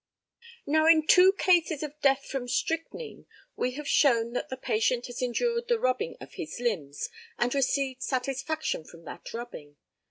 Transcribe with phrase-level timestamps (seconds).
[0.65, 5.21] Now in two cases of death from strychnine we have shown that the patient has
[5.21, 9.77] endured the rubbing of his limbs, and received satisfaction from that rubbing.